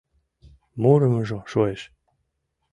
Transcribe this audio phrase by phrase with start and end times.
[0.81, 1.81] Мурымыжо шуэш.